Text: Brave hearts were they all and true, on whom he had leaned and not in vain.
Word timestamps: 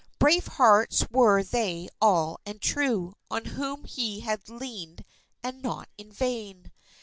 Brave 0.17 0.47
hearts 0.47 1.05
were 1.11 1.43
they 1.43 1.87
all 2.01 2.39
and 2.43 2.59
true, 2.59 3.13
on 3.29 3.45
whom 3.45 3.83
he 3.83 4.21
had 4.21 4.49
leaned 4.49 5.05
and 5.43 5.61
not 5.61 5.89
in 5.95 6.11
vain. 6.11 6.71